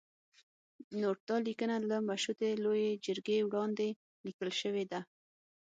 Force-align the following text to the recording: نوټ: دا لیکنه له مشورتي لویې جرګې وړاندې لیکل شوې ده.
نوټ: 0.99 1.19
دا 1.27 1.35
لیکنه 1.47 1.75
له 1.89 1.97
مشورتي 2.09 2.51
لویې 2.63 2.89
جرګې 3.05 3.37
وړاندې 3.47 3.87
لیکل 4.25 4.49
شوې 4.61 4.83
ده. 4.91 4.99